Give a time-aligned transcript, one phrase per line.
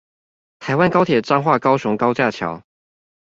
[0.57, 2.63] 台灣高鐵彰化高雄高架橋